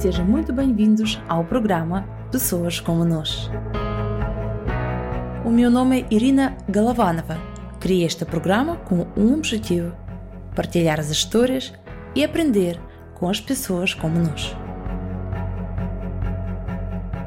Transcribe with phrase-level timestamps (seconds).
[0.00, 3.50] sejam muito bem-vindos ao programa Pessoas como Nós.
[5.44, 7.36] O meu nome é Irina Galovanova.
[7.78, 9.94] Criei este programa com um objetivo:
[10.56, 11.74] partilhar as histórias
[12.14, 12.80] e aprender
[13.12, 14.56] com as pessoas como nós.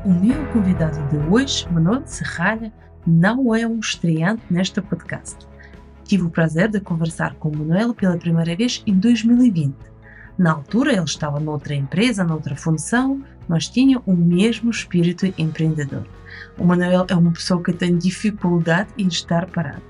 [0.04, 2.74] O meu convidado de hoje, Manuel Serralha,
[3.06, 5.38] não é um estreante neste podcast.
[6.06, 9.93] Tive o prazer de conversar com Manuel pela primeira vez em 2020
[10.38, 16.06] na altura ele estava noutra empresa, noutra função, mas tinha o mesmo espírito empreendedor.
[16.58, 19.82] O Manuel é uma pessoa que tem dificuldade em estar parado.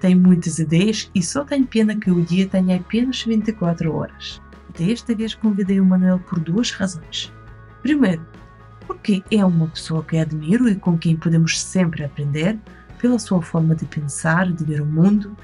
[0.00, 4.40] Tem muitas ideias e só tem pena que o dia tenha apenas 24 horas.
[4.78, 7.32] Desta vez convidei o Manuel por duas razões.
[7.82, 8.24] Primeiro,
[8.86, 12.58] porque é uma pessoa que admiro e com quem podemos sempre aprender
[12.98, 15.34] pela sua forma de pensar, de ver o mundo.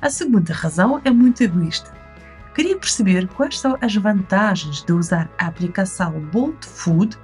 [0.00, 2.03] A segunda razão é muito egoísta
[2.54, 7.18] Queria perceber quais são as vantagens de usar a aplicação Bolt Food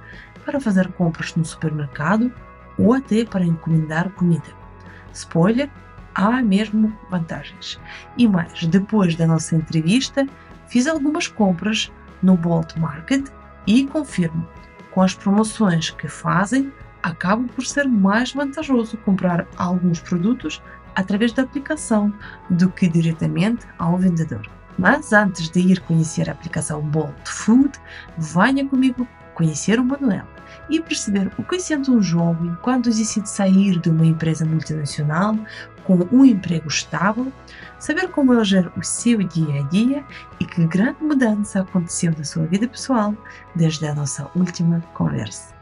[0.45, 2.29] para fazer compras no supermercado
[2.77, 4.53] ou até para encomendar comida.
[5.13, 5.69] Spoiler,
[6.13, 7.79] há mesmo vantagens.
[8.17, 10.27] E mais, depois da nossa entrevista,
[10.67, 11.89] fiz algumas compras
[12.21, 13.29] no Bolt Market
[13.65, 14.45] e confirmo,
[14.91, 20.61] com as promoções que fazem, acaba por ser mais vantajoso comprar alguns produtos
[20.93, 22.13] através da aplicação
[22.49, 24.45] do que diretamente ao vendedor.
[24.81, 27.71] Mas antes de ir conhecer a aplicação Bolt Food,
[28.17, 30.25] venha comigo conhecer o Manuel
[30.71, 35.37] e perceber o que sente um jovem quando decide sair de uma empresa multinacional
[35.83, 37.31] com um emprego estável,
[37.77, 40.03] saber como ele gera o seu dia a dia
[40.39, 43.15] e que grande mudança aconteceu na sua vida pessoal
[43.55, 45.53] desde a nossa última conversa.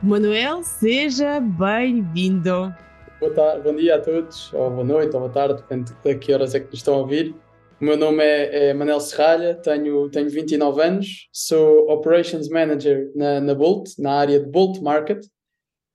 [0.00, 2.72] Manuel, seja bem-vindo.
[3.18, 6.60] Bom dia a todos, ou boa noite, ou boa tarde, depende de que horas é
[6.60, 7.34] que nos estão a ouvir.
[7.82, 13.40] O meu nome é, é Manel Serralha, tenho, tenho 29 anos, sou Operations Manager na,
[13.40, 15.18] na Bolt, na área de Bolt Market.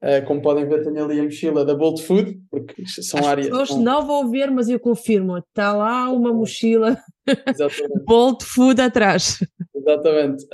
[0.03, 3.47] Uh, como podem ver, tenho ali a mochila da Bolt Food, porque são As áreas.
[3.47, 3.81] As pessoas são...
[3.81, 6.97] não vão ver, mas eu confirmo: está lá uma mochila
[8.05, 9.39] Bolt Food atrás.
[9.73, 10.45] Exatamente.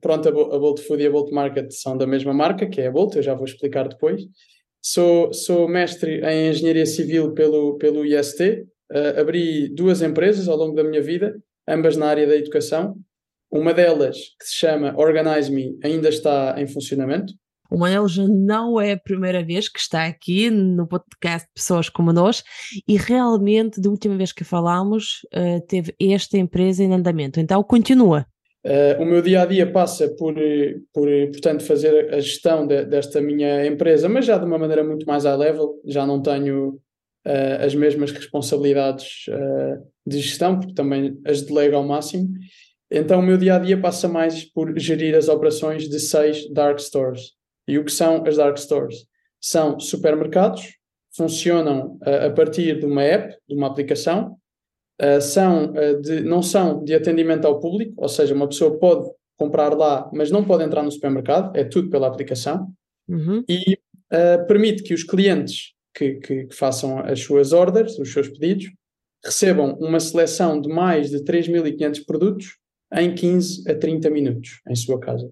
[0.00, 2.90] Pronto, a, Bolt Food e a Bolt Market são da mesma marca, que é a
[2.90, 4.22] Bolt, eu já vou explicar depois.
[4.84, 10.74] Sou, sou mestre em Engenharia Civil pelo, pelo IST, uh, abri duas empresas ao longo
[10.74, 11.36] da minha vida,
[11.66, 12.96] ambas na área da educação.
[13.50, 17.34] Uma delas, que se chama Organize Me, ainda está em funcionamento.
[17.70, 22.12] O Manel já não é a primeira vez que está aqui no podcast Pessoas como
[22.12, 22.44] Nós
[22.86, 27.40] e realmente, da última vez que falámos, uh, teve esta empresa em andamento.
[27.40, 28.26] Então, continua.
[28.64, 30.34] Uh, o meu dia a dia passa por,
[30.92, 35.06] por portanto, fazer a gestão de, desta minha empresa, mas já de uma maneira muito
[35.06, 35.80] mais high level.
[35.86, 36.78] Já não tenho
[37.26, 42.28] uh, as mesmas responsabilidades uh, de gestão, porque também as delego ao máximo.
[42.90, 46.78] Então o meu dia a dia passa mais por gerir as operações de seis dark
[46.78, 47.32] stores.
[47.66, 49.06] E o que são as dark stores?
[49.40, 50.76] São supermercados,
[51.16, 54.36] funcionam uh, a partir de uma app, de uma aplicação,
[55.20, 60.08] são de, não são de atendimento ao público, ou seja, uma pessoa pode comprar lá,
[60.12, 62.68] mas não pode entrar no supermercado, é tudo pela aplicação,
[63.08, 63.42] uhum.
[63.48, 63.76] e
[64.12, 68.72] uh, permite que os clientes que, que, que façam as suas orders, os seus pedidos,
[69.24, 72.56] recebam uma seleção de mais de 3.500 produtos
[72.92, 75.30] em 15 a 30 minutos em sua casa.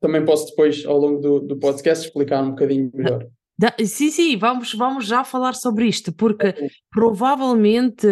[0.00, 3.26] Também posso depois, ao longo do, do podcast, explicar um bocadinho melhor.
[3.58, 6.54] Da, sim, sim, vamos, vamos já falar sobre isto, porque
[6.90, 8.06] provavelmente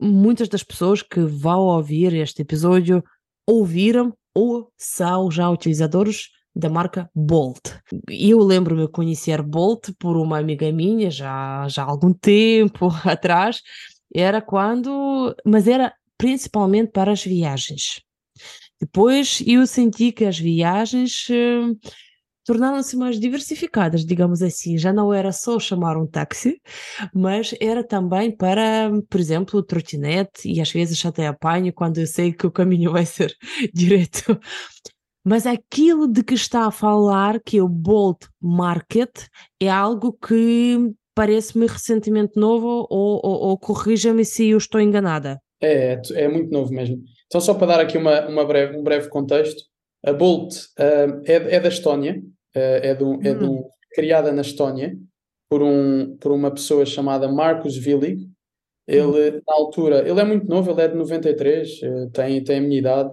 [0.00, 3.04] muitas das pessoas que vão ouvir este episódio
[3.46, 7.60] ouviram ou são já utilizadores da marca Bolt.
[8.08, 13.62] Eu lembro-me conhecer Bolt por uma amiga minha já, já há algum tempo atrás,
[14.14, 18.02] era quando, mas era principalmente para as viagens.
[18.80, 21.90] Depois eu senti que as viagens eh,
[22.44, 24.78] tornaram-se mais diversificadas, digamos assim.
[24.78, 26.60] Já não era só chamar um táxi,
[27.14, 32.32] mas era também para, por exemplo, trotinete e às vezes até apanho quando eu sei
[32.32, 33.34] que o caminho vai ser
[33.72, 34.38] direto
[35.24, 39.26] mas aquilo de que está a falar, que é o Bolt Market,
[39.60, 45.40] é algo que parece-me recentemente novo ou, ou, ou corrija-me se eu estou enganada.
[45.60, 47.02] É, é, é, muito novo mesmo.
[47.26, 49.62] Então, só para dar aqui uma, uma breve, um breve contexto,
[50.04, 52.18] a Bolt uh, é, é, da Estónia,
[52.56, 53.68] uh, é, de um, é de um, hum.
[53.92, 54.96] criada na Estónia
[55.50, 58.26] por, um, por uma pessoa chamada Marcus Willig.
[58.88, 59.40] Ele, hum.
[59.46, 62.78] na altura, ele é muito novo, ele é de 93, uh, tem, tem a minha
[62.78, 63.10] idade,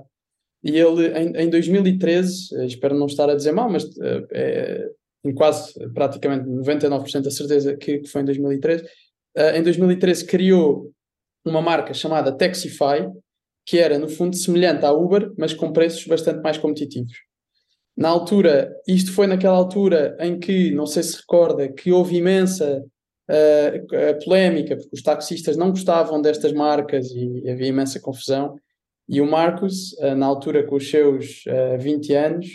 [0.67, 4.89] e ele, em, em 2013, eh, espero não estar a dizer mal, mas uh, é,
[5.23, 10.91] em quase praticamente 99% da certeza que, que, foi em 2013, uh, em 2013 criou
[11.45, 13.07] uma marca chamada Taxify,
[13.65, 17.13] que era, no fundo, semelhante à Uber, mas com preços bastante mais competitivos.
[17.95, 22.83] Na altura, isto foi naquela altura em que, não sei se recorda, que houve imensa
[23.31, 28.59] uh, polémica, porque os taxistas não gostavam destas marcas e havia imensa confusão.
[29.09, 32.47] E o Marcos, uh, na altura com os seus uh, 20 anos,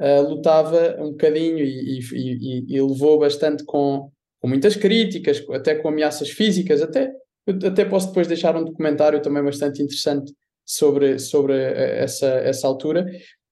[0.00, 4.10] uh, lutava um bocadinho e, e, e, levou bastante com,
[4.40, 7.10] com muitas críticas, até com ameaças físicas, até,
[7.64, 10.32] até posso depois deixar um documentário também bastante interessante
[10.66, 13.06] sobre, sobre essa, essa altura,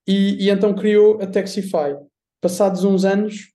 [0.06, 1.96] e, e então criou a Taxify.
[2.42, 3.52] Passados uns anos,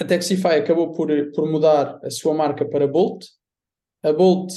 [0.00, 3.24] a Taxify acabou por, por mudar a sua marca para Bolt.
[4.02, 4.52] A Bolt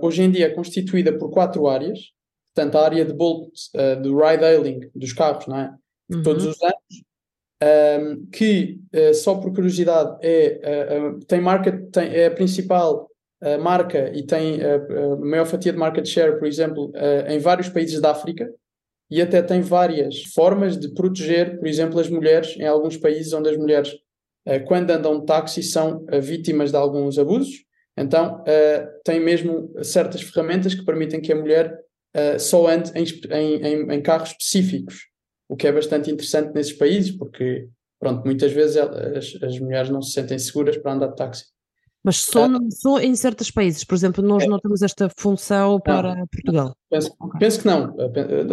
[0.00, 2.11] hoje em dia é constituída por quatro áreas,
[2.54, 5.74] portanto a área de Bolt, uh, do ride-hailing dos carros, não é?
[6.10, 6.22] Uhum.
[6.22, 7.02] Todos os anos,
[7.62, 10.60] um, que uh, só por curiosidade é,
[11.26, 13.08] tem marca, tem, é a principal
[13.60, 16.92] marca e tem a maior fatia de market share, por exemplo,
[17.26, 18.48] em vários países da África,
[19.12, 23.50] e até tem várias formas de proteger, por exemplo, as mulheres em alguns países onde
[23.50, 23.94] as mulheres,
[24.46, 27.62] eh, quando andam de táxi, são eh, vítimas de alguns abusos.
[27.94, 31.78] Então, eh, tem mesmo certas ferramentas que permitem que a mulher
[32.38, 33.04] só ande em,
[33.34, 35.08] em, em carros específicos,
[35.48, 37.68] o que é bastante interessante nesses países, porque,
[37.98, 41.44] pronto, muitas vezes as, as mulheres não se sentem seguras para andar de táxi.
[42.04, 45.78] Mas só, ah, só em certos países, por exemplo, nós é, não temos esta função
[45.80, 46.76] para não, Portugal.
[46.90, 47.94] Penso, penso, que não,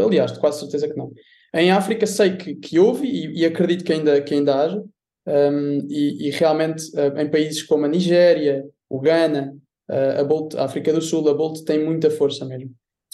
[0.05, 1.11] aliás, quase certeza que não.
[1.53, 4.83] Em África sei que, que houve e, e acredito que ainda, que ainda haja,
[5.25, 9.55] um, e, e, realmente uh, em países como a Nigéria, o Ghana,
[9.89, 12.71] uh, a, Bolt, a África do Sul, a Bolt tem muita força mesmo.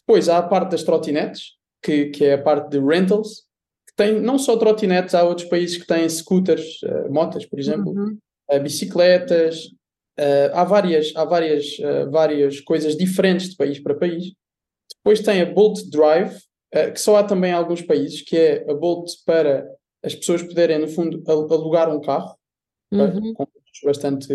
[0.08, 3.44] Depois há a parte das trotinetes, que, que é a parte de rentals,
[3.88, 7.92] que tem não só trotinetes, há outros países que têm scooters, uh, motas, por exemplo,
[7.92, 8.18] uhum.
[8.62, 9.70] bicicletas,
[10.18, 14.32] Uh, há várias, há várias, uh, várias coisas diferentes de país para país.
[14.98, 16.38] Depois tem a Bolt Drive,
[16.74, 19.68] uh, que só há também em alguns países, que é a Bolt para
[20.02, 22.34] as pessoas poderem, no fundo, alugar um carro,
[22.94, 23.34] uhum.
[23.34, 23.46] com
[23.84, 24.30] bastante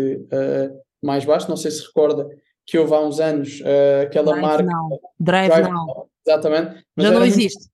[1.01, 1.49] mais baixo.
[1.49, 2.27] Não sei se recorda
[2.65, 3.61] que houve há uns anos
[4.03, 4.63] aquela Drive marca.
[4.63, 4.99] Now.
[5.19, 5.85] Drive, Drive Now.
[5.85, 6.09] now.
[6.25, 6.85] Exatamente.
[6.97, 7.69] Já não existe.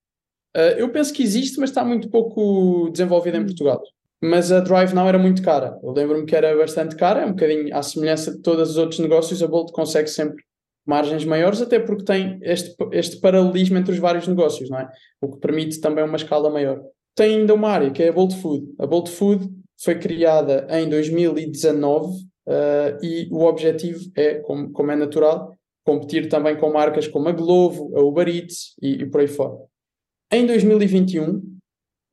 [0.55, 3.45] Muito, eu penso que existe, mas está muito pouco desenvolvida em hum.
[3.45, 3.81] Portugal
[4.21, 5.77] mas a Drive Now era muito cara.
[5.83, 8.99] Eu lembro-me que era bastante cara, é um bocadinho à semelhança de todos os outros
[8.99, 10.43] negócios, a Bolt consegue sempre
[10.85, 14.89] margens maiores, até porque tem este, este paralelismo entre os vários negócios, não é?
[15.21, 16.81] O que permite também uma escala maior.
[17.13, 18.73] Tem ainda uma área que é a Bolt Food.
[18.79, 19.49] A Bolt Food
[19.83, 26.57] foi criada em 2019 uh, e o objetivo é, como, como é natural, competir também
[26.57, 29.57] com marcas como a Glovo, a Uber Eats e, e por aí fora.
[30.31, 31.41] Em 2021,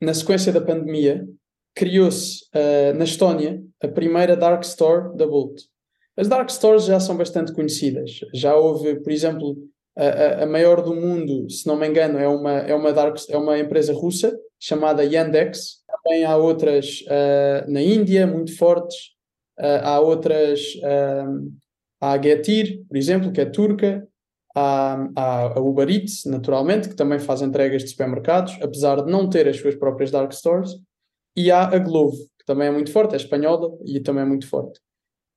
[0.00, 1.26] na sequência da pandemia,
[1.74, 5.62] criou-se uh, na Estónia a primeira Dark Store da Bolt.
[6.16, 8.20] As Dark Stores já são bastante conhecidas.
[8.32, 9.56] Já houve, por exemplo,
[9.96, 13.36] a, a, maior do mundo, se não me engano, é uma, é uma, dark, é
[13.36, 15.82] uma empresa russa chamada Yandex.
[15.88, 19.13] Também há outras uh, na Índia, muito fortes.
[19.58, 20.60] Uh, há outras,
[22.00, 24.06] há a Getir, por exemplo, que é turca.
[24.56, 29.28] Há, há a Uber Eats, naturalmente, que também faz entregas de supermercados, apesar de não
[29.28, 30.70] ter as suas próprias dark stores
[31.36, 34.46] e há a Glovo, que também é muito forte, é espanhola e também é muito
[34.48, 34.78] forte.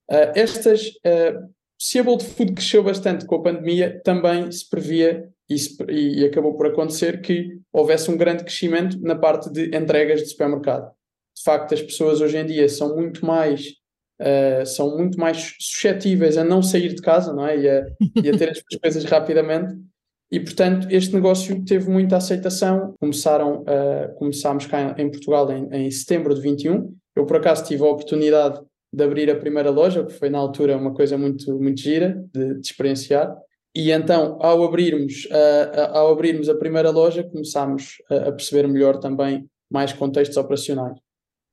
[0.09, 5.29] Uh, estas, uh, se a Bolt Food cresceu bastante com a pandemia, também se previa
[5.49, 10.21] e, se, e, acabou por acontecer que houvesse um grande crescimento na parte de entregas
[10.21, 10.91] de supermercado.
[11.35, 13.73] De facto, as pessoas hoje em dia são muito mais
[14.21, 17.57] uh, são muito mais suscetíveis a não sair de casa, não é?
[17.57, 17.85] E a,
[18.23, 19.75] e a ter as coisas rapidamente.
[20.31, 22.93] E, portanto, este negócio teve muita aceitação.
[22.99, 26.93] Começaram, uh, começámos cá em, Portugal em, em, setembro de 21.
[27.15, 28.59] Eu, por acaso, tive a oportunidade
[28.93, 32.55] de abrir a primeira loja, que foi na altura uma coisa muito, muito gira de,
[32.55, 33.33] de experienciar.
[33.73, 38.97] E então, ao abrirmos, uh, ao abrirmos a primeira loja, começámos a, a perceber melhor
[38.97, 40.97] também mais contextos operacionais.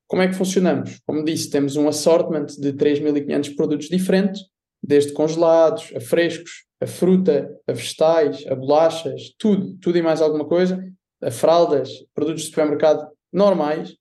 [0.07, 0.99] Como é que funcionamos?
[1.05, 4.41] Como disse, temos um assortment de 3.500 produtos diferentes,
[4.81, 10.45] desde congelados a frescos, a fruta, a vegetais, a bolachas, tudo, tudo e mais alguma
[10.45, 10.83] coisa,
[11.21, 13.91] a fraldas, produtos de supermercado normais.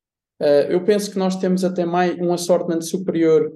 [0.40, 3.50] Uh, eu penso que nós temos até mais um assortment superior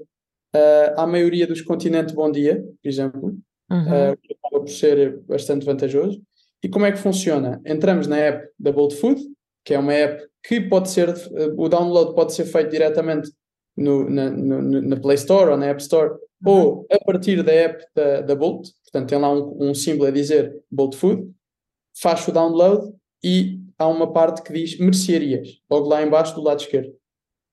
[0.54, 3.36] uh, à maioria dos continentes Bom Dia, por exemplo,
[3.70, 3.82] uhum.
[4.12, 6.22] uh, que acaba por ser bastante vantajoso.
[6.62, 7.60] E como é que funciona?
[7.64, 9.20] Entramos na app da Bolt Food,
[9.68, 11.14] que é uma app que pode ser,
[11.58, 13.30] o download pode ser feito diretamente
[13.76, 16.50] no, na, no, na Play Store ou na App Store, uhum.
[16.50, 20.10] ou a partir da app da, da Bolt, portanto tem lá um, um símbolo a
[20.10, 21.30] dizer Bolt Food,
[22.00, 26.60] faz o download e há uma parte que diz mercearias, logo lá embaixo do lado
[26.60, 26.90] esquerdo.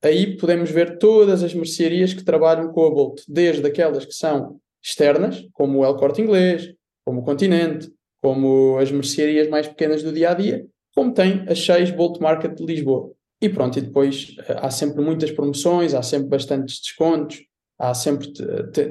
[0.01, 4.57] Aí podemos ver todas as mercearias que trabalham com a Bolt, desde aquelas que são
[4.81, 7.91] externas, como o El Corte Inglês, como o Continente,
[8.21, 10.65] como as mercearias mais pequenas do dia a dia,
[10.95, 13.11] como tem as seis Bolt Market de Lisboa.
[13.41, 17.43] E pronto, e depois eh, há sempre muitas promoções, há sempre bastantes descontos,
[17.77, 18.31] há sempre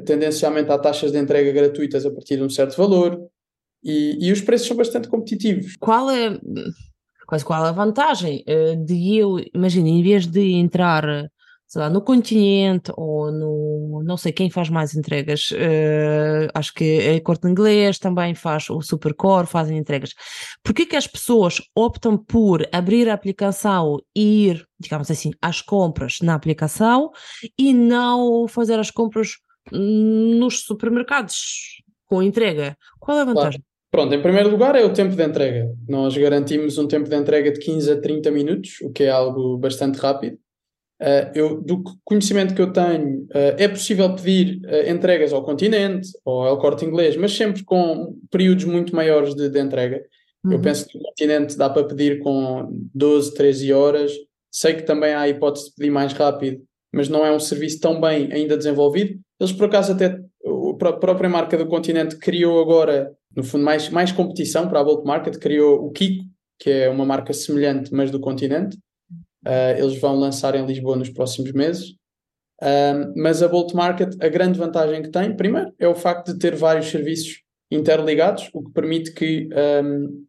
[0.04, 3.18] tendencialmente há taxas de entrega gratuitas a partir de um certo valor
[3.82, 5.74] e, e os preços são bastante competitivos.
[5.80, 6.38] Qual é
[7.26, 11.04] quase qual a vantagem eh, de eu, imagina, em vez de entrar
[11.74, 17.16] sei lá, no continente ou no, não sei quem faz mais entregas, uh, acho que
[17.16, 20.14] a Corte Inglês também faz, o Supercore fazem entregas.
[20.62, 26.18] Por que as pessoas optam por abrir a aplicação e ir, digamos assim, às compras
[26.22, 27.10] na aplicação
[27.58, 29.32] e não fazer as compras
[29.72, 32.76] nos supermercados com entrega?
[33.00, 33.60] Qual é a vantagem?
[33.60, 33.74] Claro.
[33.90, 35.72] Pronto, em primeiro lugar é o tempo de entrega.
[35.88, 39.58] Nós garantimos um tempo de entrega de 15 a 30 minutos, o que é algo
[39.58, 40.38] bastante rápido.
[41.04, 46.08] Uh, eu, do conhecimento que eu tenho, uh, é possível pedir uh, entregas ao continente
[46.24, 50.02] ou ao corte inglês, mas sempre com períodos muito maiores de, de entrega.
[50.42, 50.52] Uhum.
[50.52, 54.12] Eu penso que no continente dá para pedir com 12, 13 horas.
[54.50, 57.80] Sei que também há a hipótese de pedir mais rápido, mas não é um serviço
[57.80, 59.20] tão bem ainda desenvolvido.
[59.38, 64.10] Eles, por acaso, até a própria marca do continente criou agora, no fundo, mais, mais
[64.10, 66.24] competição para a Bolt Market, criou o Kiko,
[66.58, 68.78] que é uma marca semelhante, mas do continente
[69.46, 71.94] Uh, eles vão lançar em Lisboa nos próximos meses.
[73.16, 76.54] mas a Bolt Market, a grande vantagem que tem, primeiro, é o facto de ter
[76.54, 79.48] vários serviços interligados, o que permite que
[79.84, 80.24] um,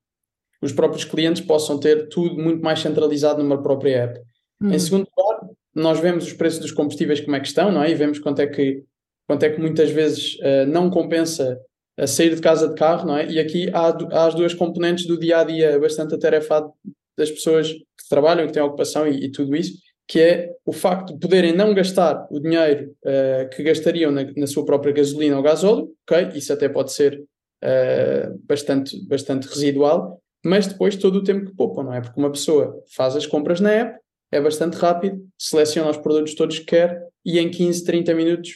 [0.62, 4.19] os próprios clientes possam ter tudo muito mais centralizado numa própria app.
[4.62, 4.74] Uhum.
[4.74, 7.91] Em segundo lugar, nós vemos os preços dos combustíveis como é que estão, não é?
[7.91, 8.84] E vemos quanto é que,
[9.27, 11.60] quanto é que muitas vezes uh, não compensa
[11.98, 13.29] a sair de casa de carro, não é?
[13.29, 16.72] E aqui há, há as duas componentes do dia a dia bastante atarefado
[17.17, 17.74] das pessoas
[18.05, 19.74] que trabalham, que têm ocupação e, e tudo isso,
[20.07, 24.47] que é o facto de poderem não gastar o dinheiro uh, que gastariam na, na,
[24.47, 26.29] sua própria gasolina ou gasóleo, ok?
[26.35, 27.19] Isso até pode ser
[27.63, 32.01] uh, bastante, bastante residual, mas depois todo o tempo que poupam, não é?
[32.01, 34.00] Porque uma pessoa faz as compras na app,
[34.31, 38.50] é bastante rápido, seleciona os produtos todos que quer e em 15, 30 minutos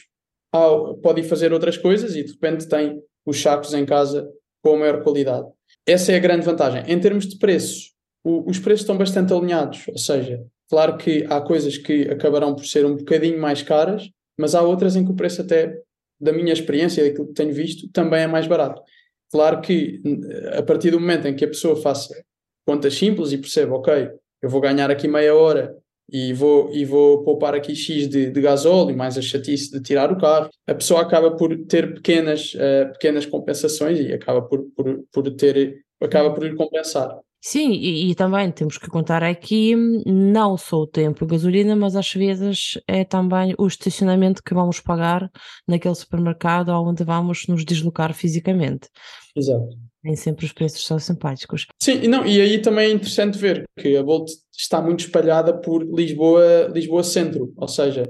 [0.52, 4.28] ao, pode ir fazer outras coisas e de repente tem os sacos em casa
[4.62, 5.46] com a maior qualidade.
[5.86, 6.84] Essa é a grande vantagem.
[6.86, 7.92] Em termos de preços,
[8.24, 12.64] o, os preços estão bastante alinhados, ou seja, claro que há coisas que acabarão por
[12.64, 15.78] ser um bocadinho mais caras, mas há outras em que o preço até,
[16.20, 18.82] da minha experiência, daquilo que tenho visto, também é mais barato.
[19.30, 20.00] Claro que
[20.56, 22.14] a partir do momento em que a pessoa faça
[22.66, 24.10] contas simples e percebe, ok,
[24.42, 25.76] eu vou ganhar aqui meia hora
[26.12, 30.12] e vou, e vou poupar aqui X de, de gasóleo, mais a chatice de tirar
[30.12, 35.04] o carro, a pessoa acaba por ter pequenas, uh, pequenas compensações e acaba por, por,
[35.12, 37.16] por ter, acaba por lhe compensar.
[37.42, 41.96] Sim, e, e, também temos que contar aqui não só o tempo de gasolina, mas
[41.96, 45.30] às vezes é também o estacionamento que vamos pagar
[45.66, 48.88] naquele supermercado onde vamos nos deslocar fisicamente.
[49.34, 49.70] Exato.
[50.04, 51.66] Nem sempre os preços são simpáticos.
[51.82, 55.58] Sim, e, não, e aí também é interessante ver que a Bolt está muito espalhada
[55.58, 58.02] por Lisboa, Lisboa Centro, ou seja,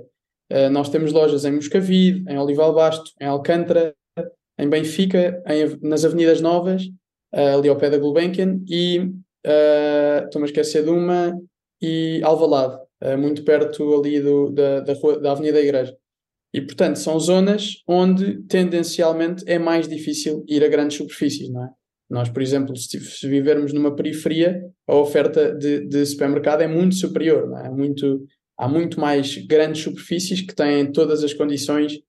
[0.48, 3.94] eh, nós temos lojas em Moscavide, em Olival Basto, em Alcântara,
[4.58, 6.82] em Benfica, em, nas Avenidas Novas
[7.34, 11.38] uh, ali ao pé da Gulbenkian, e uh, estou-me a esquecer de uma,
[11.80, 15.96] e Alvalade, uh, muito perto ali do, da, da, rua, da Avenida da Igreja.
[16.52, 21.68] E, portanto, são zonas onde tendencialmente é mais difícil ir a grandes superfícies, não é?
[22.10, 27.48] Nós, por exemplo, se, vivermos numa periferia, a oferta de, de supermercado é muito superior,
[27.48, 27.70] não é?
[27.70, 28.26] muito,
[28.58, 32.00] há muito mais grandes superfícies que têm todas as condições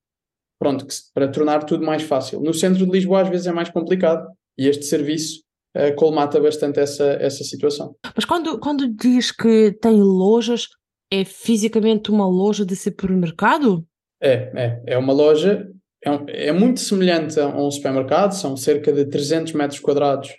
[0.61, 2.39] pronto, que, para tornar tudo mais fácil.
[2.39, 4.27] No centro de Lisboa, às vezes, é mais complicado,
[4.57, 5.41] e este serviço
[5.75, 7.95] uh, colmata bastante essa, essa situação.
[8.15, 10.67] Mas quando, quando diz que tem lojas,
[11.11, 13.85] é fisicamente uma loja de supermercado?
[14.21, 14.83] É, é.
[14.87, 15.67] É uma loja,
[16.05, 20.29] é, é muito semelhante a um supermercado, são cerca de 300 metros quadrados,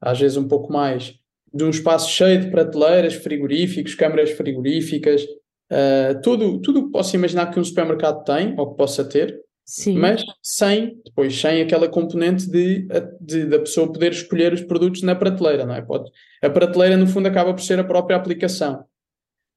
[0.00, 1.14] às vezes um pouco mais,
[1.52, 7.50] de um espaço cheio de prateleiras, frigoríficos, câmaras frigoríficas, uh, tudo, tudo que possa imaginar
[7.50, 9.98] que um supermercado tem ou que possa ter, Sim.
[9.98, 12.88] mas sem, depois, sem aquela componente de,
[13.20, 15.80] de, da pessoa poder escolher os produtos na prateleira, não é?
[15.80, 16.10] Pode,
[16.42, 18.84] a prateleira, no fundo, acaba por ser a própria aplicação.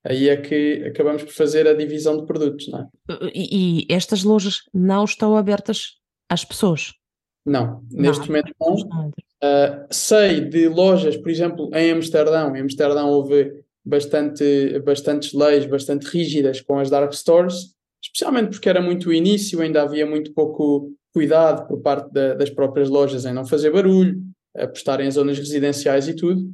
[0.05, 2.88] Aí é que acabamos por fazer a divisão de produtos, não é?
[3.33, 5.95] E, e estas lojas não estão abertas
[6.29, 6.93] às pessoas?
[7.45, 9.07] Não, neste não, momento não.
[9.07, 12.55] Uh, sei de lojas, por exemplo, em Amsterdão.
[12.55, 13.51] Em Amsterdão houve
[13.83, 19.62] bastante, bastantes leis bastante rígidas com as dark stores especialmente porque era muito o início,
[19.62, 24.22] ainda havia muito pouco cuidado por parte da, das próprias lojas em não fazer barulho,
[24.55, 26.51] apostarem em zonas residenciais e tudo.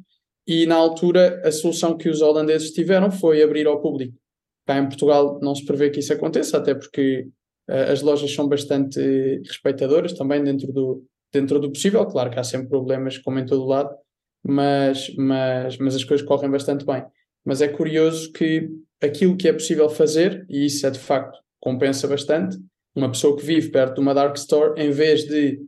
[0.47, 4.17] E na altura a solução que os holandeses tiveram foi abrir ao público.
[4.65, 7.27] Cá em Portugal não se prevê que isso aconteça, até porque
[7.69, 8.99] uh, as lojas são bastante
[9.45, 11.03] respeitadoras também dentro do,
[11.33, 12.05] dentro do possível.
[12.05, 13.95] Claro que há sempre problemas, como em todo lado,
[14.43, 17.03] mas, mas, mas as coisas correm bastante bem.
[17.45, 18.69] Mas é curioso que
[19.01, 22.57] aquilo que é possível fazer, e isso é de facto compensa bastante,
[22.95, 25.59] uma pessoa que vive perto de uma dark store, em vez de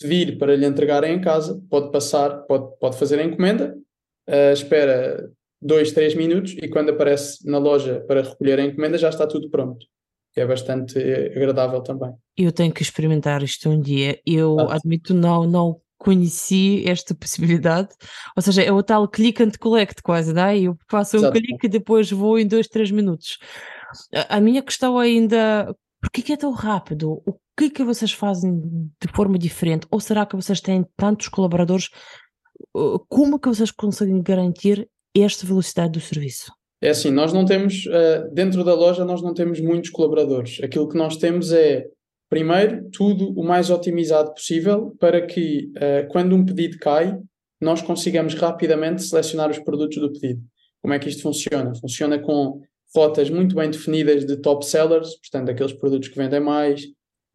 [0.00, 3.76] pedir para lhe entregarem em casa, pode passar, pode, pode fazer a encomenda,
[4.28, 9.08] uh, espera dois, três minutos e quando aparece na loja para recolher a encomenda já
[9.08, 9.86] está tudo pronto.
[10.34, 12.10] É bastante agradável também.
[12.36, 14.18] Eu tenho que experimentar isto um dia.
[14.26, 14.76] Eu ah.
[14.76, 17.88] admito não não conheci esta possibilidade.
[18.36, 20.58] Ou seja, é o tal click and collect quase, não é?
[20.58, 23.38] Eu faço um clique e depois vou em dois, três minutos.
[24.14, 27.22] A, a minha questão ainda, por que é tão rápido?
[27.24, 28.60] O que é que vocês fazem
[29.00, 29.86] de forma diferente?
[29.90, 31.88] Ou será que vocês têm tantos colaboradores?
[33.08, 36.52] Como é que vocês conseguem garantir esta velocidade do serviço?
[36.80, 40.58] É assim, nós não temos, uh, dentro da loja, nós não temos muitos colaboradores.
[40.64, 41.86] Aquilo que nós temos é,
[42.32, 47.14] primeiro, tudo o mais otimizado possível para que, uh, quando um pedido cai,
[47.60, 50.40] nós consigamos rapidamente selecionar os produtos do pedido.
[50.80, 51.74] Como é que isto funciona?
[51.74, 52.62] Funciona com
[52.96, 56.86] rotas muito bem definidas de top sellers, portanto, aqueles produtos que vendem mais,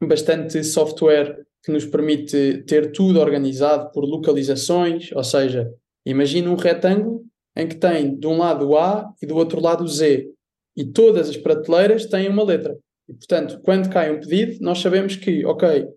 [0.03, 5.71] bastante software que nos permite ter tudo organizado por localizações, ou seja,
[6.07, 7.23] imagina um retângulo
[7.55, 10.27] em que tem de um lado o A e do outro lado o Z,
[10.75, 12.75] e todas as prateleiras têm uma letra.
[13.07, 15.87] E, portanto, quando cai um pedido, nós sabemos que, ok,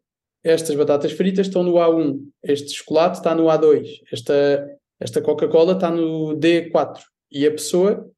[0.43, 5.91] estas batatas fritas estão no A1, este chocolate está no A2, esta, esta Coca-Cola está
[5.91, 7.01] no D4.
[7.31, 8.11] E a pessoa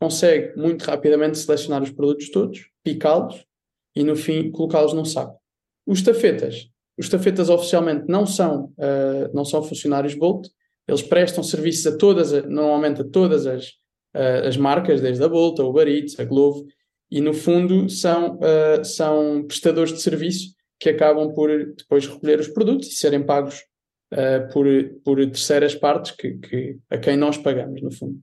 [0.00, 3.44] consegue muito rapidamente selecionar os produtos todos, picá-los
[3.94, 5.38] e no fim colocá-los num saco.
[5.86, 6.68] Os tafetas.
[6.98, 10.48] Os tafetas oficialmente não são, uh, não são funcionários Bolt,
[10.86, 13.68] eles prestam serviços a todas, normalmente a todas as,
[14.14, 16.66] uh, as marcas, desde a Bolt, a Uber Eats, a Glovo,
[17.10, 22.48] e no fundo são, uh, são prestadores de serviço que acabam por depois recolher os
[22.48, 23.64] produtos e serem pagos
[24.12, 24.66] uh, por,
[25.04, 28.18] por terceiras partes que, que, a quem nós pagamos, no fundo.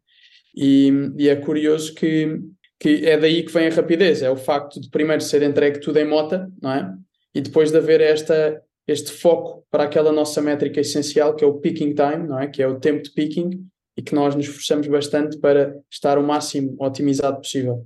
[0.55, 2.39] E, e, é curioso que,
[2.79, 5.99] que é daí que vem a rapidez, é o facto de primeiro ser entregue tudo
[5.99, 6.91] em mota, não é?
[7.35, 11.59] E depois de haver esta, este foco para aquela nossa métrica essencial que é o
[11.59, 12.47] picking time, não é?
[12.47, 16.23] Que é o tempo de picking e que nós nos esforçamos bastante para estar o
[16.23, 17.85] máximo otimizado possível.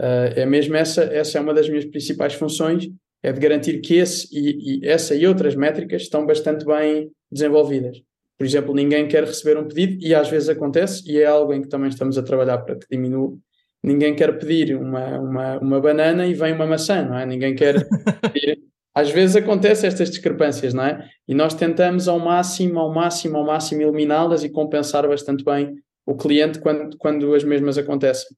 [0.00, 2.88] Uh, é mesmo essa, essa é uma das minhas principais funções,
[3.22, 8.02] é de garantir que esse e, e, essa e outras métricas estão bastante bem desenvolvidas.
[8.38, 11.62] Por exemplo, ninguém quer receber um pedido e às vezes acontece, e é algo em
[11.62, 13.34] que também estamos a trabalhar para que diminua.
[13.82, 17.24] Ninguém quer pedir uma, uma, uma banana e vem uma maçã, não é?
[17.24, 17.86] Ninguém quer
[18.32, 18.58] pedir
[18.96, 21.06] às vezes acontecem estas discrepâncias, não é?
[21.28, 25.74] E nós tentamos ao máximo, ao máximo, ao máximo eliminá-las e compensar bastante bem
[26.06, 28.34] o cliente quando, quando as mesmas acontecem.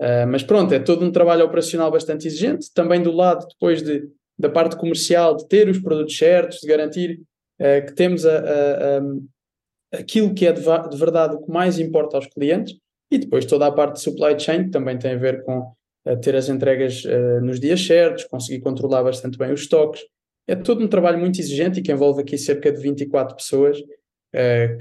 [0.00, 4.08] Uh, mas pronto, é todo um trabalho operacional bastante exigente, também do lado depois de,
[4.38, 7.20] da parte comercial, de ter os produtos certos, de garantir
[7.60, 11.78] uh, que temos a, a, a, aquilo que é de, de verdade o que mais
[11.78, 12.74] importa aos clientes,
[13.10, 15.70] e depois toda a parte de supply chain, que também tem a ver com
[16.06, 17.02] a ter as entregas
[17.42, 20.00] nos dias certos, conseguir controlar bastante bem os estoques.
[20.48, 23.76] É todo um trabalho muito exigente e que envolve aqui cerca de 24 pessoas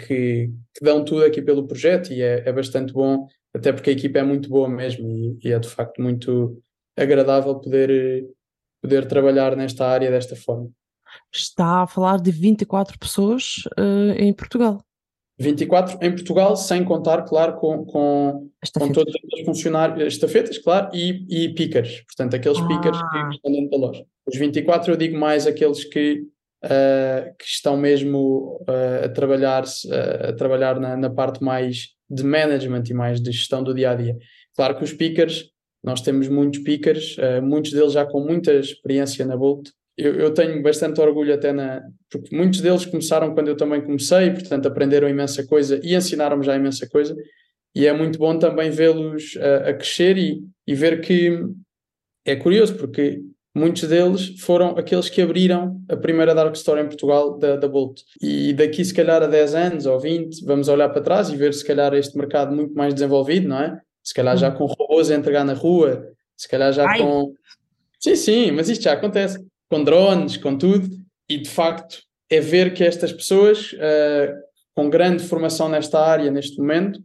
[0.06, 3.94] que, que, dão tudo aqui pelo projeto e é, é, bastante bom, até porque a
[3.94, 6.62] equipa é muito boa mesmo e, e, é de facto muito
[6.98, 8.28] agradável poder,
[8.82, 10.70] poder trabalhar nesta área desta forma.
[11.34, 14.84] Está a falar de 24 pessoas uh, em Portugal.
[15.40, 21.26] 24 em Portugal, sem contar, claro, com, com, com todos os funcionários, estafetas, claro, e,
[21.30, 22.68] e pickers, portanto, aqueles ah.
[22.68, 24.06] pickers que estão dentro da loja.
[24.28, 26.26] Os 24 eu digo mais aqueles que,
[26.66, 32.24] uh, que estão mesmo uh, a trabalhar, uh, a trabalhar na, na, parte mais de
[32.24, 34.18] management e mais de gestão do dia a dia.
[34.56, 35.50] Claro que os pickers,
[35.84, 39.70] nós temos muitos pickers, muitos deles já com muita experiência na Bolt,
[40.00, 41.82] eu, eu, tenho bastante orgulho até na.
[42.10, 46.56] Porque muitos deles começaram quando eu também comecei, portanto aprenderam imensa coisa e ensinaram-me já
[46.56, 47.14] imensa coisa.
[47.76, 51.44] E é muito bom também vê-los a, a, crescer e, e ver que
[52.26, 53.22] é curioso, porque
[53.56, 58.02] muitos deles foram aqueles que abriram a primeira Dark Store em Portugal da, da Bolt.
[58.22, 61.54] E daqui, se calhar, a 10 anos ou 20, vamos olhar para trás e ver,
[61.54, 63.80] se calhar, este mercado muito mais desenvolvido, não é?
[64.04, 66.08] Se calhar já com robôs a entregar na rua,
[66.38, 67.00] se calhar já Ai.
[67.00, 67.34] com.
[68.00, 69.38] Sim, sim, mas isto já acontece
[69.70, 70.90] com drones, com tudo,
[71.30, 74.34] e de facto é ver que estas pessoas uh,
[74.74, 77.02] com grande formação nesta área, neste momento,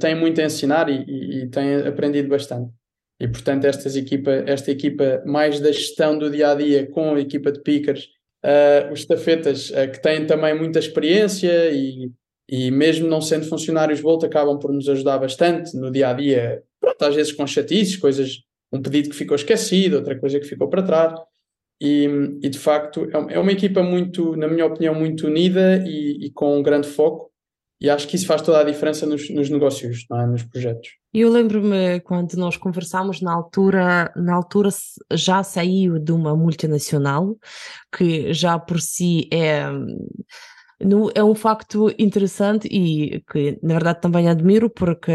[0.00, 2.70] têm muito a ensinar e, e, e, têm aprendido bastante.
[3.18, 7.20] E portanto, estas equipa, esta equipa mais da gestão do dia a dia com a
[7.20, 8.08] equipa de pickers,
[8.44, 12.10] uh, os tafetas uh, que têm também muita experiência e,
[12.48, 16.62] e mesmo não sendo funcionários Volt, acabam por nos ajudar bastante no dia a dia.
[16.78, 20.68] Pronto, às vezes com chatices, coisas, um pedido que ficou esquecido, outra coisa que ficou
[20.68, 21.14] para trás
[21.80, 22.06] e,
[22.42, 26.30] e de facto é, é uma equipa muito, na minha opinião, muito unida e, e
[26.30, 27.30] com um grande foco
[27.80, 30.26] e acho que isso faz toda a diferença nos, nos negócios, é?
[30.26, 30.90] nos projetos.
[31.18, 34.68] Eu lembro-me quando nós conversámos na altura, na altura
[35.12, 37.38] já saiu de uma multinacional,
[37.90, 39.62] que já por si é,
[41.14, 45.10] é um facto interessante e que na verdade também admiro porque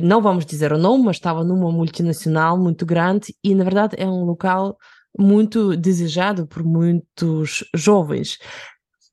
[0.00, 4.06] não vamos dizer o nome, mas estava numa multinacional muito grande e na verdade é
[4.06, 4.78] um local
[5.18, 8.38] muito desejado por muitos jovens.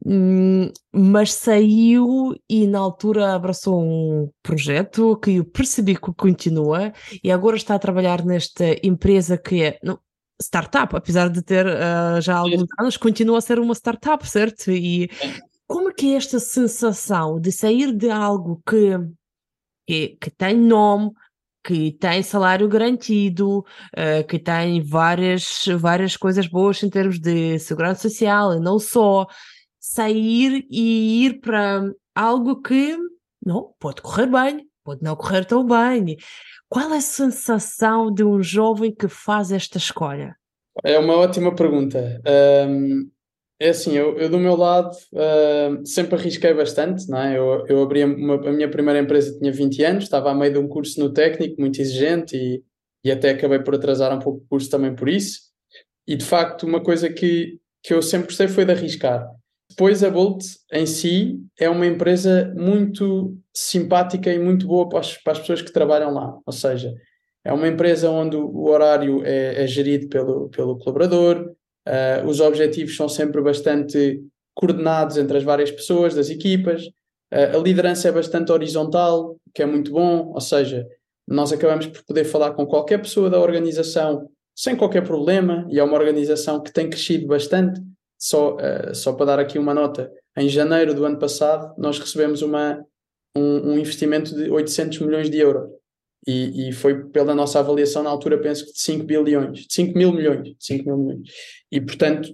[0.05, 7.29] Hum, mas saiu e na altura abraçou um projeto que eu percebi que continua e
[7.29, 9.99] agora está a trabalhar nesta empresa que é não,
[10.41, 14.71] startup, apesar de ter uh, já alguns anos, continua a ser uma startup, certo?
[14.71, 15.09] E
[15.67, 18.97] como é que é esta sensação de sair de algo que,
[19.85, 21.11] que, que tem nome,
[21.63, 28.09] que tem salário garantido, uh, que tem várias, várias coisas boas em termos de segurança
[28.09, 29.27] social e não só,
[29.79, 32.97] sair e ir para algo que
[33.45, 36.17] não pode correr bem, pode não correr tão bem.
[36.67, 40.35] Qual é a sensação de um jovem que faz esta escolha?
[40.83, 42.21] É uma ótima pergunta.
[42.67, 43.09] Um,
[43.59, 47.37] é assim, eu, eu, do meu lado uh, sempre arrisquei bastante, não é?
[47.37, 50.59] Eu, eu abri uma, a minha primeira empresa, tinha 20 anos, estava a meio de
[50.59, 52.63] um curso no técnico muito exigente e,
[53.03, 55.41] e até acabei por atrasar um pouco o curso também por isso.
[56.07, 59.29] E de facto, uma coisa que, que eu sempre gostei foi de arriscar.
[59.69, 65.17] Depois a Bolt em si é uma empresa muito simpática e muito boa para as,
[65.17, 66.37] para as pessoas que trabalham lá.
[66.45, 66.93] Ou seja,
[67.43, 71.53] é uma empresa onde o horário é, é gerido pelo, pelo colaborador,
[71.87, 74.21] uh, os objetivos são sempre bastante
[74.53, 76.85] coordenados entre as várias pessoas das equipas,
[77.33, 80.85] uh, a liderança é bastante horizontal, que é muito bom, ou seja,
[81.27, 85.83] nós acabamos por poder falar com qualquer pessoa da organização sem qualquer problema, e é
[85.83, 87.79] uma organização que tem crescido bastante,
[88.19, 92.41] só, uh, só para dar aqui uma nota, em janeiro do ano passado nós recebemos
[92.41, 92.83] uma,
[93.35, 95.71] um, um investimento de 800 milhões de euros.
[96.27, 99.97] E, e, foi pela nossa avaliação na altura, penso que de 5 bilhões, de 5
[99.97, 101.29] mil milhões, 5 mil milhões.
[101.71, 102.29] E portanto,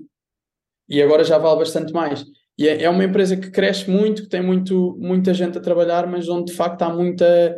[0.89, 2.25] e agora já vale bastante mais.
[2.57, 6.07] E é, é, uma empresa que cresce muito, que tem muito, muita gente a trabalhar,
[6.07, 7.55] mas onde de facto há muita,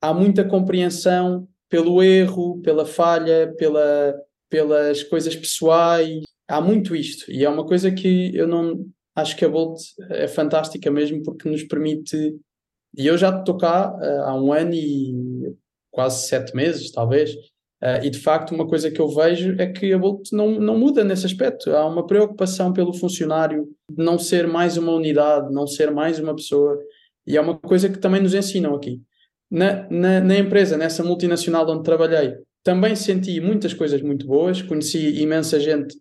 [0.00, 4.14] há muita compreensão pelo erro, pela falha, pela,
[4.48, 9.44] pelas coisas pessoais há muito isto e é uma coisa que eu não acho que
[9.44, 9.80] a Bolt
[10.10, 12.36] é fantástica mesmo porque nos permite
[12.96, 15.54] e eu já estou cá uh, há um ano e
[15.90, 17.32] quase sete meses talvez
[17.82, 20.78] uh, e de facto uma coisa que eu vejo é que a Bolt não, não
[20.78, 21.70] muda nesse aspecto.
[21.70, 26.34] Há uma preocupação pelo funcionário de não ser mais uma unidade não ser mais uma
[26.34, 26.78] pessoa
[27.26, 29.00] e é uma coisa que também nos ensinam aqui.
[29.50, 35.20] Na, na, na empresa, nessa multinacional onde trabalhei também senti muitas coisas muito boas conheci
[35.20, 35.96] imensa gente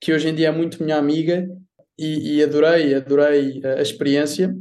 [0.00, 1.48] que hoje em dia é muito minha amiga
[1.98, 4.54] e, e adorei, adorei a, experiência,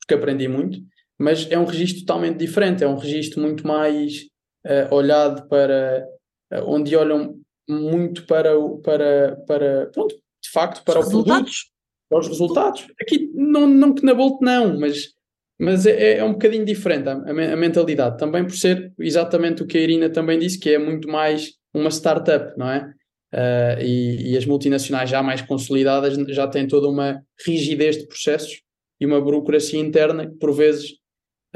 [0.00, 0.78] porque aprendi muito,
[1.18, 4.22] mas é um registro totalmente diferente, é um registro muito mais
[4.66, 6.04] uh, olhado para,
[6.52, 8.50] uh, onde olham muito para,
[8.82, 11.70] para, para pronto, de facto, para os resultados.
[12.10, 12.86] para os resultados.
[13.00, 15.14] Aqui, não, não que na Bolt não, mas,
[15.58, 19.78] mas é, é um bocadinho diferente a, a, mentalidade, também por ser exatamente o que
[19.78, 22.92] a Irina também disse, que é muito mais uma startup, não é?
[23.34, 28.62] Uh, e, e, as multinacionais já mais consolidadas já têm toda uma rigidez de processos
[29.00, 30.92] e uma burocracia interna que por vezes,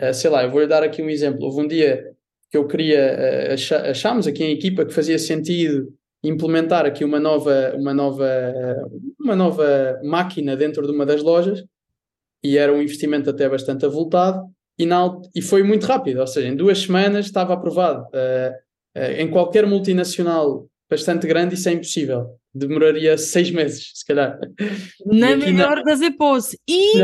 [0.01, 1.45] uh, sei lá, eu vou-lhe dar aqui um exemplo.
[1.45, 2.05] Houve um dia
[2.51, 3.17] que eu queria,
[3.51, 5.89] uh, achámos aqui em equipa que fazia sentido
[6.23, 8.29] implementar aqui uma nova, uma nova,
[9.21, 11.65] uma nova máquina dentro de uma das lojas
[12.43, 14.43] e era um investimento até bastante avultado
[14.79, 18.05] e, na, e foi muito rápido, ou seja, em duas semanas estava aprovado.
[18.07, 18.53] Uh,
[18.97, 22.39] uh, em qualquer multinacional bastante grande, isso é impossível.
[22.55, 24.39] Demoraria seis meses, se calhar.
[25.07, 25.85] Na melhor não.
[25.85, 26.59] das hipóteses.
[26.69, 26.95] E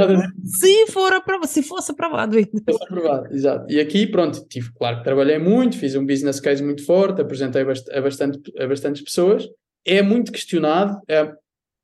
[0.44, 2.50] se, for aprovado, se fosse aprovado ainda.
[2.50, 3.72] Se fosse aprovado, exato.
[3.72, 7.62] E aqui, pronto, tive, claro que trabalhei muito, fiz um business case muito forte, apresentei
[7.62, 9.46] a, bastante, a bastantes pessoas.
[9.84, 11.30] É muito questionado, é,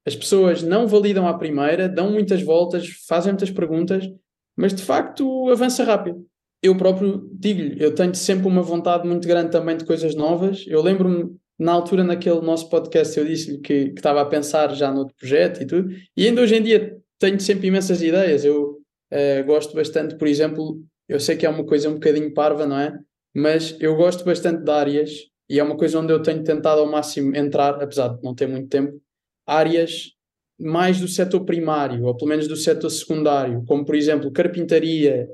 [0.07, 4.09] as pessoas não validam à primeira, dão muitas voltas, fazem muitas perguntas,
[4.57, 6.27] mas de facto avança rápido.
[6.63, 10.65] Eu próprio digo-lhe, eu tenho sempre uma vontade muito grande também de coisas novas.
[10.67, 14.91] Eu lembro-me na altura, naquele nosso podcast, eu disse-lhe que, que estava a pensar já
[14.91, 18.47] no projeto e tudo, e ainda hoje em dia tenho sempre imensas ideias.
[18.47, 18.79] Eu
[19.13, 22.79] uh, gosto bastante, por exemplo, eu sei que é uma coisa um bocadinho parva, não
[22.79, 22.99] é?
[23.37, 25.11] Mas eu gosto bastante de áreas,
[25.51, 28.49] e é uma coisa onde eu tenho tentado ao máximo entrar, apesar de não ter
[28.49, 28.99] muito tempo,
[29.47, 30.13] áreas
[30.59, 35.29] mais do setor primário, ou pelo menos do setor secundário, como por exemplo carpintaria,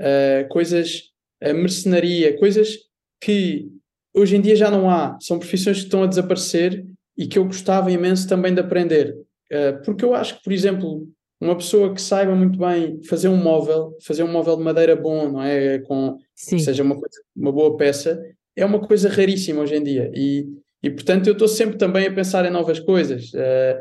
[0.00, 1.10] uh, coisas,
[1.44, 2.78] uh, mercenaria, coisas
[3.20, 3.75] que
[4.16, 5.16] hoje em dia já não há.
[5.20, 6.84] São profissões que estão a desaparecer
[7.16, 9.16] e que eu gostava imenso também de aprender.
[9.52, 11.06] Uh, porque eu acho que, por exemplo,
[11.40, 15.30] uma pessoa que saiba muito bem fazer um móvel, fazer um móvel de madeira bom,
[15.30, 15.78] não é?
[15.80, 16.58] Com, Sim.
[16.58, 18.20] seja uma, coisa, uma boa peça,
[18.56, 20.10] é uma coisa raríssima hoje em dia.
[20.14, 20.46] E,
[20.82, 23.32] e portanto, eu estou sempre também a pensar em novas coisas.
[23.34, 23.78] Uh,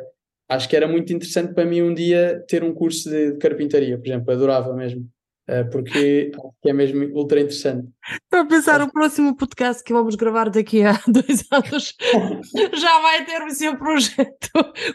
[0.50, 3.98] acho que era muito interessante para mim um dia ter um curso de, de carpintaria,
[3.98, 5.08] por exemplo, adorava mesmo.
[5.48, 6.32] Eh, porque
[6.66, 7.88] é mesmo ultra interessante.
[8.24, 11.94] Estou a pensar o próximo podcast que vamos gravar daqui a dois anos
[12.74, 14.50] já vai ter o seu projeto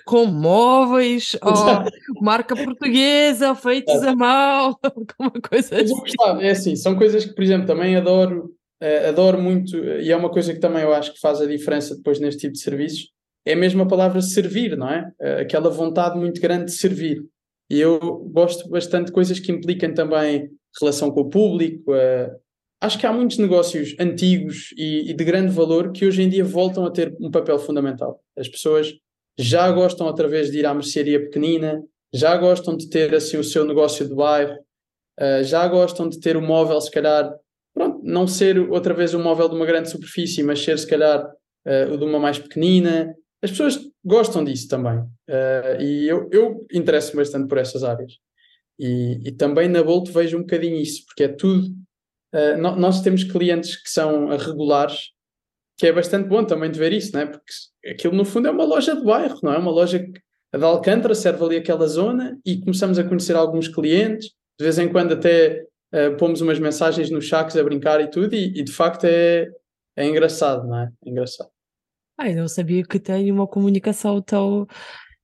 [0.05, 5.95] com móveis ou marca portuguesa, feitos à mão, alguma coisa assim.
[5.95, 10.17] Gostava, é assim, são coisas que, por exemplo, também adoro, uh, adoro muito, e é
[10.17, 13.09] uma coisa que também eu acho que faz a diferença depois neste tipo de serviços,
[13.47, 15.11] é mesmo a palavra servir, não é?
[15.41, 17.23] Aquela vontade muito grande de servir.
[17.71, 17.99] E eu
[18.33, 21.93] gosto bastante de coisas que implicam também relação com o público.
[21.93, 22.37] Uh,
[22.81, 26.45] acho que há muitos negócios antigos e, e, de grande valor que hoje em dia
[26.45, 28.21] voltam a ter um papel fundamental.
[28.37, 28.93] As pessoas
[29.39, 31.81] já gostam outra vez de ir à mercearia pequenina,
[32.13, 34.59] já gostam de ter assim o seu negócio de bairro,
[35.21, 37.33] uh, já gostam de ter o móvel, se calhar,
[37.73, 41.25] pronto, não ser outra vez um móvel de uma grande superfície, mas ser se calhar
[41.25, 43.15] uh, o de uma mais pequenina.
[43.43, 44.99] As pessoas gostam disso também.
[45.29, 48.15] Uh, e eu, eu interesso bastante por essas áreas.
[48.79, 51.69] E, e, também na Bolt vejo um bocadinho isso, porque é tudo.
[52.35, 55.11] Uh, no, nós temos clientes que são regulares,
[55.79, 57.27] que é bastante bom também de ver isso, não é?
[57.27, 57.53] Porque
[57.87, 59.59] aquilo no fundo é uma loja de bairro, não é?
[59.59, 60.21] Uma loja que
[60.59, 64.91] de Alcântara serve ali aquela zona e começamos a conhecer alguns clientes, de vez em
[64.91, 68.73] quando até uh, pomos umas mensagens nos saques a brincar e tudo, e, e de
[68.73, 69.49] facto é,
[69.97, 70.91] é engraçado, não é?
[71.07, 71.51] é engraçado.
[72.23, 74.67] Ai, não sabia que tem uma comunicação tão,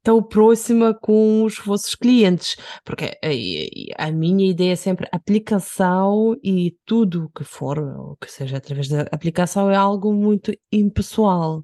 [0.02, 6.74] tão próxima com os vossos clientes, porque a, a minha ideia é sempre aplicação e
[6.86, 11.62] tudo que for, ou que seja através da aplicação, é algo muito impessoal.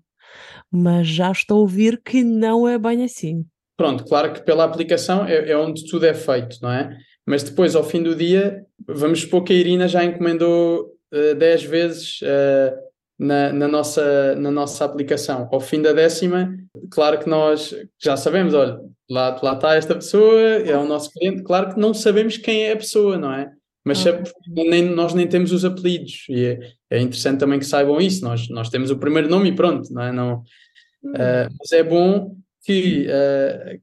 [0.70, 3.46] Mas já estou a ouvir que não é bem assim.
[3.74, 6.94] Pronto, claro que pela aplicação é, é onde tudo é feito, não é?
[7.26, 11.64] Mas depois, ao fim do dia, vamos supor que a Irina já encomendou uh, 10
[11.64, 12.91] vezes uh,
[13.22, 15.48] na, na, nossa, na nossa aplicação.
[15.52, 16.52] Ao fim da décima,
[16.90, 21.44] claro que nós já sabemos, olha, lá, lá está esta pessoa, é o nosso cliente,
[21.44, 23.48] claro que não sabemos quem é a pessoa, não é?
[23.84, 24.22] Mas okay.
[24.48, 28.24] nem, nós nem temos os apelidos e é, é, interessante também que saibam isso.
[28.24, 30.12] Nós, nós temos o primeiro nome e pronto, não é?
[30.12, 33.80] Não, uh, mas é bom que, uh,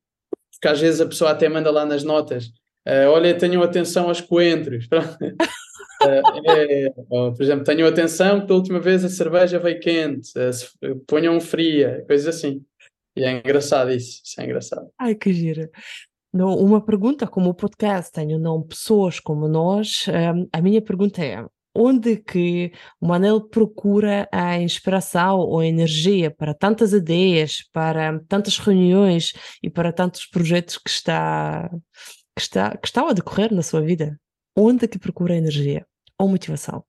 [0.54, 2.45] porque às vezes a pessoa até manda lá nas notas:
[2.88, 4.88] uh, olha, tenham atenção aos coentros.
[6.01, 10.31] é, é, por exemplo, tenham atenção que da última vez a cerveja veio quente,
[11.07, 12.63] ponham fria, coisas assim.
[13.15, 14.89] E é engraçado isso, isso é engraçado.
[14.97, 15.69] Ai, que gira.
[16.31, 20.81] Não, uma pergunta, como o podcast tem o nome Pessoas como Nós, um, a minha
[20.81, 21.43] pergunta é,
[21.75, 28.57] onde que o Manel procura a inspiração ou a energia para tantas ideias, para tantas
[28.57, 29.33] reuniões
[29.63, 31.69] e para tantos projetos que está,
[32.35, 34.19] que está, que estão a decorrer na sua vida?
[34.61, 35.85] Onde que procura energia
[36.17, 36.83] ou motivação?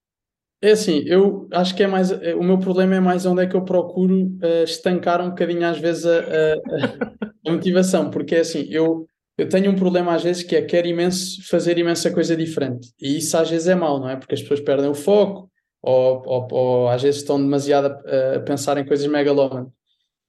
[0.60, 2.10] É assim, eu acho que é mais.
[2.10, 5.64] Eh, o meu problema é mais onde é que eu procuro uh, estancar um bocadinho
[5.64, 9.06] às vezes a, a, a, motivação, porque é assim, eu,
[9.38, 13.18] eu tenho um problema às vezes que é quero imenso fazer imensa coisa diferente, e
[13.18, 14.16] isso às vezes é mau, não é?
[14.16, 15.48] Porque as pessoas perdem o foco,
[15.80, 19.70] ou, ou, ou às vezes estão demasiado a, a pensar em coisas megalómanas.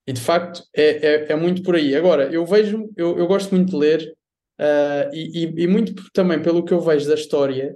[0.08, 1.96] E de facto é, é, é, muito por aí.
[1.96, 4.14] Agora, eu vejo, eu, eu gosto muito de ler,
[4.62, 7.76] uh, e, e, e muito também pelo que eu vejo da história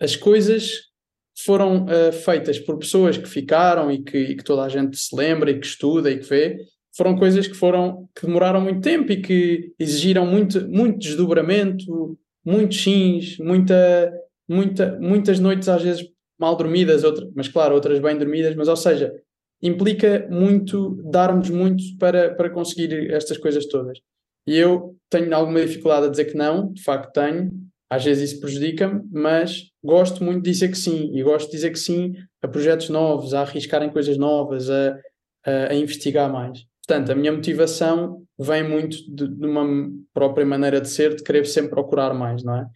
[0.00, 0.92] as coisas
[1.36, 5.14] foram uh, feitas por pessoas que ficaram e que, e que, toda a gente se
[5.14, 6.58] lembra e que estuda e que vê,
[6.96, 12.82] foram coisas que foram que demoraram muito tempo e que exigiram muito, muito desdobramento, muitos
[12.82, 14.12] sims, muita,
[14.48, 16.08] muita, muitas noites às vezes
[16.38, 19.12] mal dormidas, outra, mas claro, outras bem dormidas, mas ou seja,
[19.60, 23.98] implica muito darmos muito para, para conseguir estas coisas todas.
[24.46, 27.50] E eu tenho alguma dificuldade a dizer que não, de facto tenho,
[27.88, 31.70] às vezes isso prejudica-me, mas gosto muito de dizer que sim, e gosto de dizer
[31.70, 34.98] que sim a projetos novos, a arriscar em coisas novas, a,
[35.46, 36.64] a, a investigar mais.
[36.86, 41.46] Portanto, a minha motivação vem muito de, de, uma própria maneira de ser, de querer
[41.46, 42.66] sempre procurar mais, não é?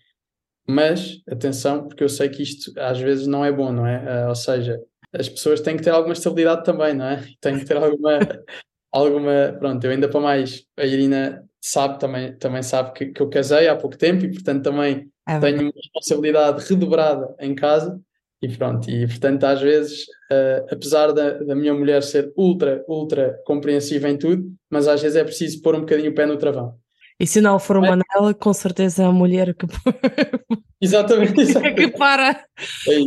[0.66, 4.24] Mas, atenção, porque eu sei que isto às vezes não é bom, não é?
[4.24, 4.80] Uh, ou seja,
[5.12, 7.26] as pessoas têm que ter alguma estabilidade também, não é?
[7.40, 8.18] Têm que ter alguma,
[8.92, 13.28] alguma, pronto, eu ainda para mais, a Irina sabe também, também sabe que, que eu
[13.28, 18.00] casei há pouco tempo e portanto também é tenho uma responsabilidade redobrada em casa
[18.40, 23.36] e pronto, e portanto às vezes, uh, apesar da, da minha mulher ser ultra, ultra
[23.44, 26.76] compreensiva em tudo, mas às vezes é preciso pôr um bocadinho o pé no travão.
[27.20, 29.66] E se não for uma Manela, com certeza é a mulher que
[30.80, 31.74] exatamente, exatamente.
[31.74, 32.44] que para.
[32.88, 32.98] É.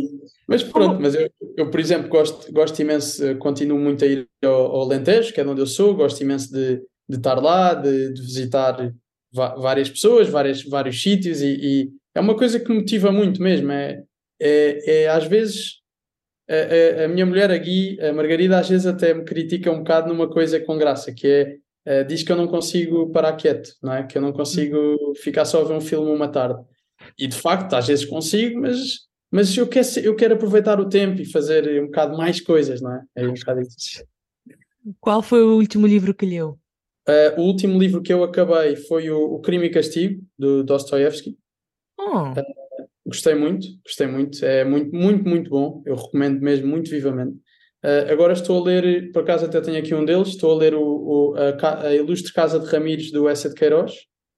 [0.46, 4.50] Mas pronto, mas eu, eu, por exemplo, gosto, gosto imenso, continuo muito a ir ao,
[4.50, 8.12] ao Alentejo, que é de onde eu sou, gosto imenso de, de estar lá, de,
[8.12, 8.92] de visitar
[9.32, 13.72] várias pessoas, várias, vários sítios e, e, é uma coisa que me motiva muito mesmo.
[13.72, 14.02] É,
[14.40, 15.82] é, é às vezes
[16.48, 19.78] a, a, a, minha mulher, a Gui, a Margarida, às vezes até me critica um
[19.78, 23.70] bocado numa coisa com graça, que é uh, diz que eu não consigo parar quieto,
[23.82, 24.02] não é?
[24.02, 26.62] Que eu não consigo ficar só a ver um filme uma tarde.
[27.18, 31.20] E de facto, às vezes consigo, mas, mas eu, quero, eu quero aproveitar o tempo
[31.20, 33.02] e fazer um bocado mais coisas, não é?
[33.16, 34.04] É um bocado isso.
[35.00, 36.58] Qual foi o último livro que leu?
[37.08, 41.36] Uh, o último livro que eu acabei foi o, o Crime e Castigo, do Dostoevsky.
[41.98, 42.30] Oh.
[42.30, 44.44] Uh, gostei muito, gostei muito.
[44.44, 45.82] É muito, muito, muito bom.
[45.84, 47.36] Eu recomendo mesmo muito vivamente.
[47.84, 50.74] Uh, agora estou a ler, por acaso até tenho aqui um deles, estou a ler
[50.74, 53.92] o, o a, a, Ilustre Casa de Ramires do Essa de Queiroz.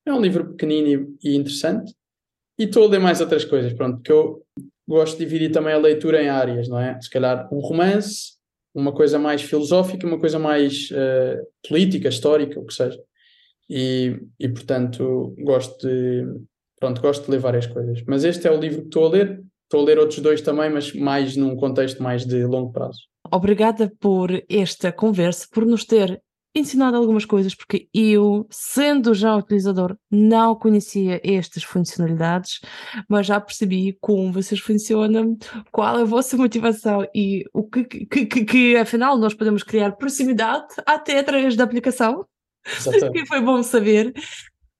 [0.06, 1.94] É um livro pequenino e, e interessante.
[2.58, 4.42] E estou a ler mais outras coisas, pronto, porque eu
[4.88, 6.98] gosto de dividir também a leitura em áreas, não é?
[7.00, 8.34] Se calhar um romance,
[8.74, 12.98] uma coisa mais filosófica, uma coisa mais uh, política, histórica, o que seja.
[13.70, 16.26] E, e portanto gosto de
[16.78, 18.02] pronto, gosto de ler várias coisas.
[18.06, 19.42] Mas este é o livro que estou a ler.
[19.64, 22.98] Estou a ler outros dois também, mas mais num contexto mais de longo prazo.
[23.32, 26.20] Obrigada por esta conversa, por nos ter
[26.54, 32.60] ensinado algumas coisas, porque eu, sendo já utilizador, não conhecia estas funcionalidades,
[33.08, 35.36] mas já percebi como vocês funcionam,
[35.72, 39.92] qual é a vossa motivação e o que, que, que, que afinal nós podemos criar
[39.92, 42.24] proximidade até através da aplicação.
[43.12, 44.12] que foi bom saber.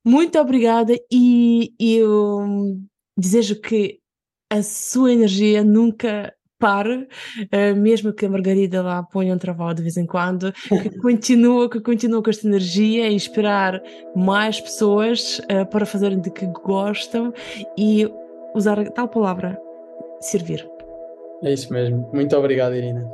[0.05, 2.79] Muito obrigada e eu
[3.17, 3.99] desejo que
[4.51, 6.33] a sua energia nunca
[6.65, 10.97] pare, uh, mesmo que a Margarida lá ponha um trabalho de vez em quando, que
[10.99, 13.83] continua, que continua com esta energia a inspirar
[14.17, 17.35] mais pessoas uh, para fazerem de que gostam
[17.77, 18.11] e
[18.55, 19.61] usar a tal palavra,
[20.23, 20.67] servir.
[21.43, 22.09] É isso mesmo.
[22.15, 23.07] Muito obrigado, Irina.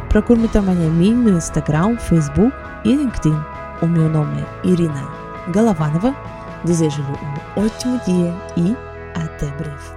[0.10, 2.54] Procure-me também a mim no Instagram, Facebook
[2.86, 3.38] e LinkedIn.
[3.82, 5.08] O meu nome é Irina
[5.52, 6.16] Galavanova.
[6.64, 8.76] Desejo-lhe um ótimo dia e
[9.16, 9.95] até breve.